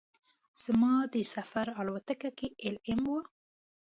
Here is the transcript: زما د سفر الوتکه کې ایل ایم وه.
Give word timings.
زما 0.63 0.93
د 1.13 1.15
سفر 1.35 1.67
الوتکه 1.79 2.29
کې 2.37 2.47
ایل 2.63 2.75
ایم 2.87 3.01
وه. 3.11 3.21